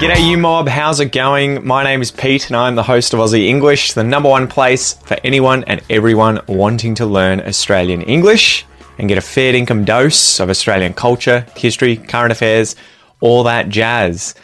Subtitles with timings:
[0.00, 0.66] G'day, you mob.
[0.66, 1.66] How's it going?
[1.66, 4.94] My name is Pete, and I'm the host of Aussie English, the number one place
[4.94, 8.64] for anyone and everyone wanting to learn Australian English
[8.96, 12.76] and get a fair dinkum dose of Australian culture, history, current affairs,
[13.20, 14.34] all that jazz.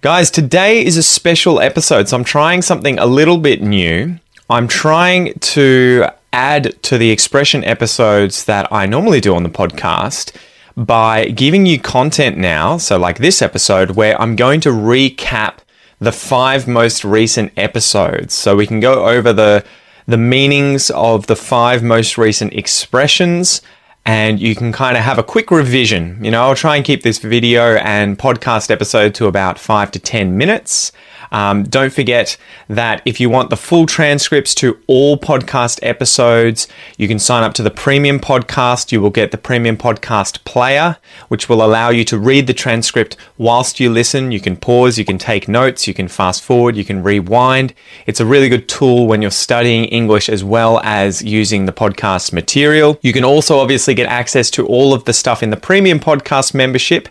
[0.00, 4.18] Guys, today is a special episode, so I'm trying something a little bit new.
[4.48, 10.34] I'm trying to add to the expression episodes that I normally do on the podcast
[10.76, 12.76] by giving you content now.
[12.78, 15.58] So, like this episode, where I'm going to recap
[16.02, 18.34] the five most recent episodes.
[18.34, 19.64] So we can go over the
[20.04, 23.62] the meanings of the five most recent expressions
[24.04, 26.18] and you can kind of have a quick revision.
[26.24, 30.00] You know, I'll try and keep this video and podcast episode to about five to
[30.00, 30.90] 10 minutes.
[31.32, 32.36] Um, don't forget
[32.68, 37.54] that if you want the full transcripts to all podcast episodes, you can sign up
[37.54, 38.92] to the premium podcast.
[38.92, 43.16] You will get the premium podcast player, which will allow you to read the transcript
[43.38, 44.30] whilst you listen.
[44.30, 47.72] You can pause, you can take notes, you can fast forward, you can rewind.
[48.06, 52.32] It's a really good tool when you're studying English as well as using the podcast
[52.34, 52.98] material.
[53.00, 56.52] You can also obviously get access to all of the stuff in the premium podcast
[56.52, 57.08] membership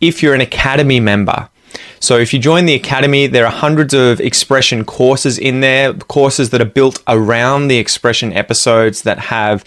[0.00, 1.48] if you're an academy member.
[2.00, 6.50] So if you join the academy, there are hundreds of expression courses in there, courses
[6.50, 9.64] that are built around the expression episodes that have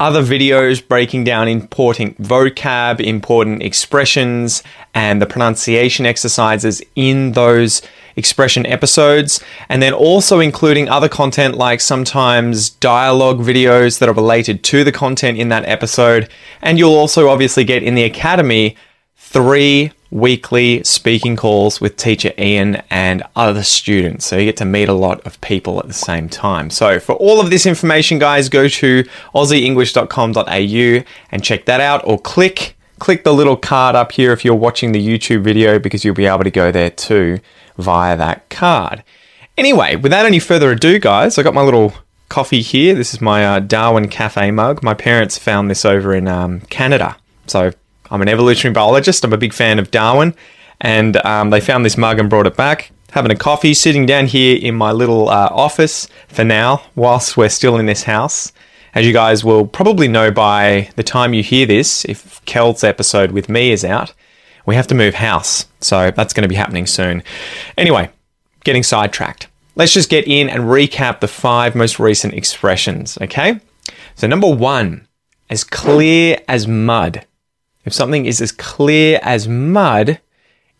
[0.00, 4.62] other videos breaking down important vocab, important expressions,
[4.92, 7.80] and the pronunciation exercises in those
[8.16, 14.62] expression episodes, and then also including other content like sometimes dialogue videos that are related
[14.64, 16.28] to the content in that episode.
[16.60, 18.76] And you'll also obviously get in the academy
[19.16, 24.24] three weekly speaking calls with teacher Ian and other students.
[24.24, 26.70] So you get to meet a lot of people at the same time.
[26.70, 29.02] So for all of this information, guys, go to
[29.34, 34.54] aussieenglish.com.au and check that out or click click the little card up here if you're
[34.54, 37.40] watching the YouTube video because you'll be able to go there too
[37.76, 39.02] via that card.
[39.58, 41.92] Anyway, without any further ado, guys, I got my little
[42.28, 42.94] coffee here.
[42.94, 44.84] This is my uh, Darwin Cafe mug.
[44.84, 47.16] My parents found this over in um, Canada.
[47.48, 47.72] So
[48.10, 49.24] I'm an evolutionary biologist.
[49.24, 50.34] I'm a big fan of Darwin.
[50.80, 52.90] And um, they found this mug and brought it back.
[53.12, 57.48] Having a coffee, sitting down here in my little uh, office for now, whilst we're
[57.48, 58.52] still in this house.
[58.94, 63.32] As you guys will probably know by the time you hear this, if Kel's episode
[63.32, 64.12] with me is out,
[64.66, 65.66] we have to move house.
[65.80, 67.22] So that's going to be happening soon.
[67.76, 68.10] Anyway,
[68.64, 69.48] getting sidetracked.
[69.76, 73.60] Let's just get in and recap the five most recent expressions, okay?
[74.14, 75.08] So, number one,
[75.50, 77.26] as clear as mud.
[77.84, 80.20] If something is as clear as mud,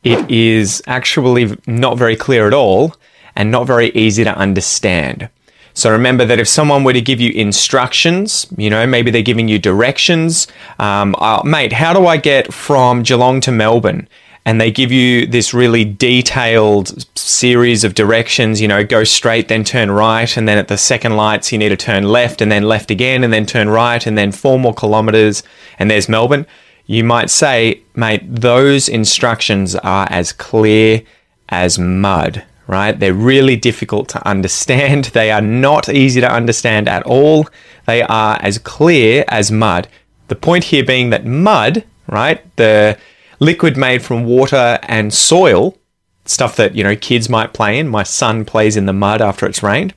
[0.03, 2.95] it is actually not very clear at all
[3.37, 5.29] and not very easy to understand.
[5.77, 9.49] So remember that if someone were to give you instructions, you know, maybe they're giving
[9.49, 10.47] you directions,
[10.79, 14.09] um, uh, mate, how do I get from Geelong to Melbourne?
[14.47, 19.65] And they give you this really detailed series of directions, you know, go straight, then
[19.65, 22.63] turn right, and then at the second lights, you need to turn left, and then
[22.63, 25.43] left again, and then turn right, and then four more kilometres,
[25.79, 26.47] and there's Melbourne
[26.87, 31.03] you might say, mate, those instructions are as clear
[31.49, 32.99] as mud, right?
[32.99, 35.05] They're really difficult to understand.
[35.15, 37.49] They are not easy to understand at all.
[37.87, 39.89] They are as clear as mud.
[40.29, 42.99] The point here being that mud, right, the
[43.41, 45.77] liquid made from water and soil,
[46.25, 49.47] stuff that, you know, kids might play in, my son plays in the mud after
[49.47, 49.95] it's rained,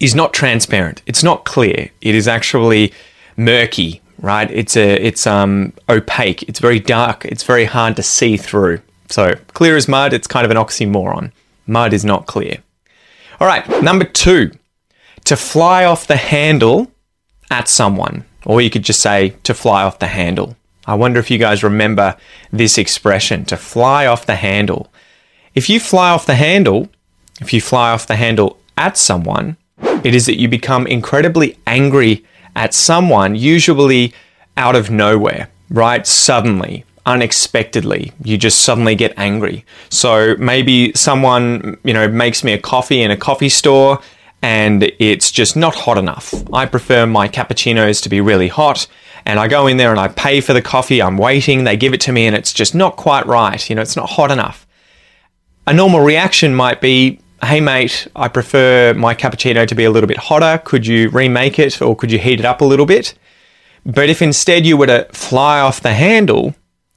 [0.00, 1.02] is not transparent.
[1.06, 1.90] It's not clear.
[2.00, 2.92] It is actually
[3.36, 4.50] murky, right?
[4.50, 6.42] It's a it's um opaque.
[6.44, 7.24] It's very dark.
[7.24, 8.80] It's very hard to see through.
[9.08, 10.12] So clear as mud.
[10.12, 11.32] It's kind of an oxymoron.
[11.66, 12.58] Mud is not clear.
[13.40, 14.50] All right, number two,
[15.24, 16.90] to fly off the handle
[17.50, 20.56] at someone, or you could just say to fly off the handle.
[20.86, 22.16] I wonder if you guys remember
[22.50, 24.90] this expression, to fly off the handle.
[25.54, 26.88] If you fly off the handle,
[27.40, 29.56] if you fly off the handle at someone,
[30.02, 32.24] it is that you become incredibly angry
[32.58, 34.12] at someone, usually
[34.56, 36.04] out of nowhere, right?
[36.04, 39.64] Suddenly, unexpectedly, you just suddenly get angry.
[39.90, 44.00] So maybe someone, you know, makes me a coffee in a coffee store
[44.42, 46.34] and it's just not hot enough.
[46.52, 48.88] I prefer my cappuccinos to be really hot
[49.24, 51.94] and I go in there and I pay for the coffee, I'm waiting, they give
[51.94, 54.66] it to me and it's just not quite right, you know, it's not hot enough.
[55.68, 60.08] A normal reaction might be, hey mate, I prefer my cappuccino to be a little
[60.08, 60.60] bit hotter.
[60.64, 63.14] Could you remake it or could you heat it up a little bit?
[63.86, 66.54] But if instead you were to fly off the handle,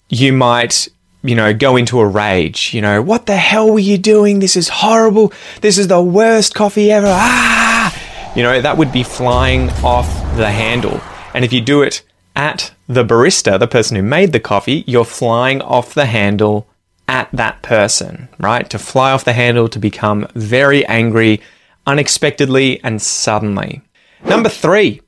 [0.10, 0.88] you might,
[1.24, 2.74] you know, go into a rage.
[2.74, 4.40] You know, what the hell were you doing?
[4.40, 5.32] This is horrible.
[5.62, 7.08] This is the worst coffee ever.
[7.08, 8.34] Ah!
[8.36, 10.08] You know, that would be flying off
[10.38, 11.02] the handle.
[11.34, 12.04] And if you do it
[12.36, 16.68] at the barista, the person who made the coffee, you're flying off the handle
[17.12, 18.70] at that person, right?
[18.70, 21.42] To fly off the handle, to become very angry
[21.86, 23.82] unexpectedly and suddenly.
[24.24, 25.02] Number three,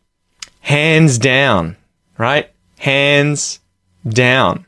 [0.59, 1.77] hands down,
[2.17, 2.49] right?
[2.79, 3.59] Hands
[4.05, 4.65] down.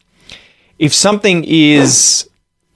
[0.80, 2.30] If something is,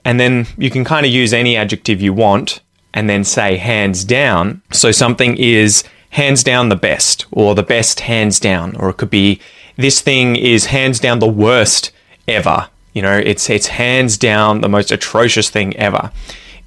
[0.04, 2.60] and then you can kind of use any adjective you want
[2.94, 4.62] and then say hands down.
[4.74, 9.12] So something is hands down the best, or the best hands down, or it could
[9.12, 9.40] be
[9.78, 11.92] this thing is hands down the worst
[12.28, 16.12] ever, you know, it's it's hands down the most atrocious thing ever.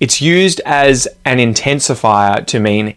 [0.01, 2.97] It's used as an intensifier to mean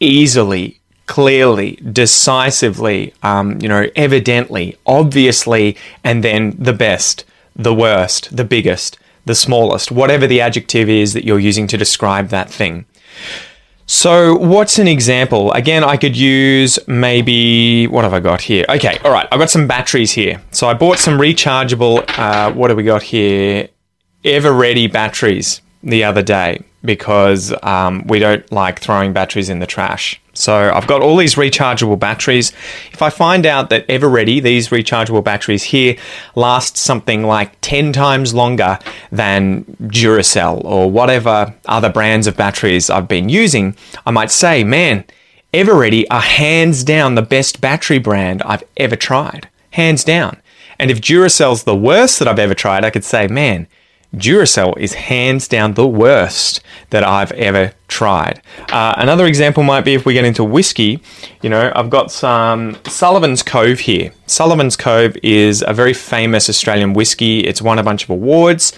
[0.00, 7.24] easily, clearly, decisively, um, you know, evidently, obviously, and then the best,
[7.56, 12.28] the worst, the biggest, the smallest, whatever the adjective is that you're using to describe
[12.28, 12.84] that thing.
[13.86, 15.52] So, what's an example?
[15.52, 18.64] Again, I could use maybe what have I got here?
[18.68, 20.40] Okay, all right, I've got some batteries here.
[20.50, 23.68] So, I bought some rechargeable, uh, what have we got here?
[24.24, 30.20] Eveready batteries the other day because um, we don't like throwing batteries in the trash.
[30.34, 32.52] So I've got all these rechargeable batteries.
[32.92, 35.96] If I find out that Eveready, these rechargeable batteries here,
[36.34, 38.78] last something like 10 times longer
[39.10, 43.76] than Duracell or whatever other brands of batteries I've been using,
[44.06, 45.04] I might say, man,
[45.52, 49.48] Eveready are hands down the best battery brand I've ever tried.
[49.72, 50.40] Hands down.
[50.78, 53.68] And if Duracell's the worst that I've ever tried, I could say, man,
[54.14, 58.42] Duracell is hands down the worst that I've ever tried.
[58.70, 61.02] Uh, another example might be if we get into whiskey.
[61.40, 64.12] You know, I've got some Sullivan's Cove here.
[64.26, 67.40] Sullivan's Cove is a very famous Australian whiskey.
[67.40, 68.72] It's won a bunch of awards.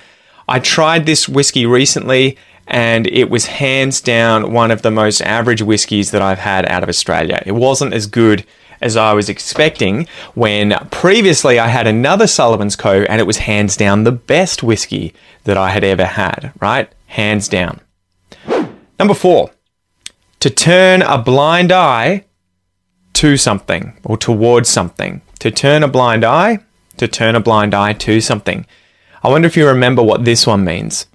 [0.49, 5.63] I tried this whiskey recently and it was hands down one of the most average
[5.63, 7.43] whiskies that I've had out of Australia.
[7.45, 8.47] It wasn't as good
[8.85, 13.77] as I was expecting when previously I had another Sullivan's Cove and it was hands
[13.77, 15.15] down the best whiskey
[15.45, 16.93] that I had ever had, right?
[17.07, 17.81] Hands down.
[18.99, 19.51] Number four,
[20.41, 22.27] to turn a blind eye
[23.15, 25.23] to something or towards something.
[25.41, 26.59] To turn a blind eye,
[26.99, 28.67] to turn a blind eye to something.
[29.23, 31.07] I wonder if you remember what this one means.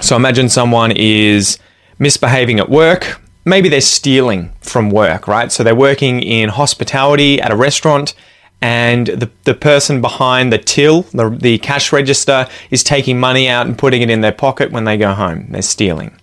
[0.00, 1.58] So imagine someone is
[1.98, 3.20] misbehaving at work
[3.50, 5.52] maybe they're stealing from work, right?
[5.52, 8.14] So they're working in hospitality at a restaurant
[8.62, 13.66] and the, the person behind the till, the, the cash register, is taking money out
[13.66, 15.46] and putting it in their pocket when they go home.
[15.50, 16.14] They're stealing.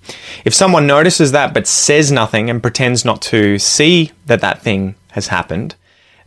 [0.45, 4.95] If someone notices that but says nothing and pretends not to see that that thing
[5.11, 5.75] has happened,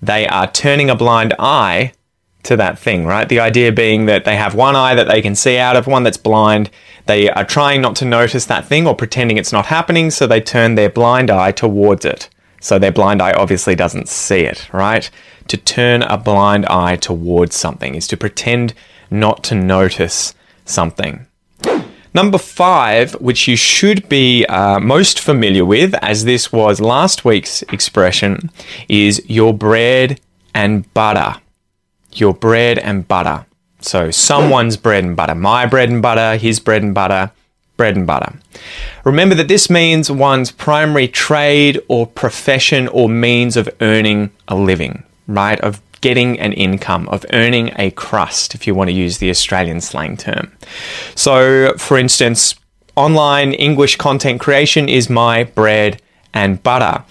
[0.03, 1.93] they are turning a blind eye
[2.45, 3.29] to that thing, right?
[3.29, 6.03] The idea being that they have one eye that they can see out of, one
[6.03, 6.71] that's blind.
[7.07, 10.41] They are trying not to notice that thing or pretending it's not happening, so they
[10.41, 12.29] turn their blind eye towards it.
[12.61, 15.11] So their blind eye obviously doesn't see it, right?
[15.49, 18.75] To turn a blind eye towards something is to pretend
[19.11, 21.27] not to notice something.
[22.13, 27.63] Number five, which you should be uh, most familiar with, as this was last week's
[27.65, 28.51] expression,
[28.89, 30.21] is your bread
[30.53, 31.41] and butter
[32.15, 33.47] your bread and butter.
[33.81, 37.33] So someone's bread and butter, my bread and butter, his bread and butter,
[37.77, 38.35] bread and butter.
[39.05, 45.03] Remember that this means one's primary trade or profession or means of earning a living,
[45.27, 45.59] right?
[45.61, 49.81] Of getting an income, of earning a crust, if you want to use the Australian
[49.81, 50.53] slang term.
[51.15, 52.55] So, for instance,
[52.97, 56.03] online English content creation is my bread
[56.35, 57.05] and butter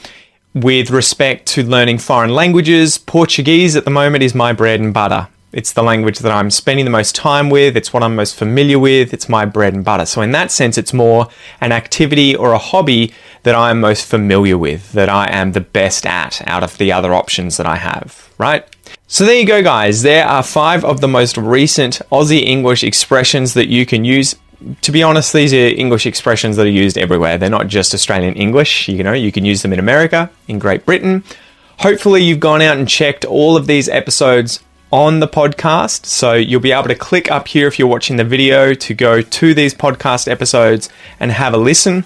[0.63, 5.27] with respect to learning foreign languages, Portuguese at the moment is my bread and butter.
[5.51, 8.77] It's the language that I'm spending the most time with, it's what I'm most familiar
[8.77, 10.05] with, it's my bread and butter.
[10.05, 11.27] So, in that sense, it's more
[11.59, 13.13] an activity or a hobby
[13.43, 16.91] that I am most familiar with, that I am the best at out of the
[16.91, 18.63] other options that I have, right?
[19.07, 20.03] So, there you go, guys.
[20.03, 24.35] There are five of the most recent Aussie English expressions that you can use
[24.81, 27.37] to be honest, these are English expressions that are used everywhere.
[27.37, 28.87] They're not just Australian English.
[28.87, 31.23] You know, you can use them in America, in Great Britain.
[31.79, 34.61] Hopefully, you've gone out and checked all of these episodes
[34.91, 36.05] on the podcast.
[36.05, 39.21] So you'll be able to click up here if you're watching the video to go
[39.21, 40.89] to these podcast episodes
[41.19, 42.05] and have a listen.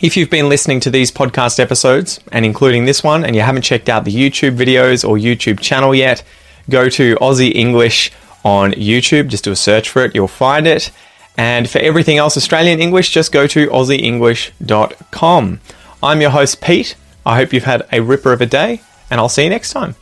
[0.00, 3.62] If you've been listening to these podcast episodes, and including this one, and you haven't
[3.62, 6.24] checked out the YouTube videos or YouTube channel yet,
[6.68, 8.10] go to Aussie English
[8.44, 9.28] on YouTube.
[9.28, 10.90] Just do a search for it, you'll find it.
[11.36, 15.60] And for everything else Australian English, just go to aussieenglish.com.
[16.02, 16.96] I'm your host, Pete.
[17.24, 19.94] I hope you've had a ripper of a day, and I'll see you next time.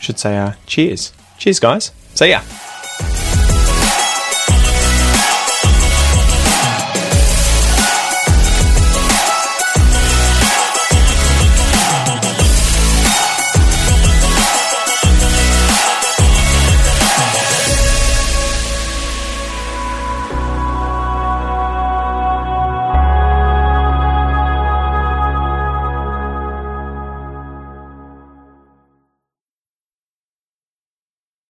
[0.00, 1.12] Should say, uh, cheers.
[1.38, 1.92] Cheers, guys.
[2.14, 2.40] See ya.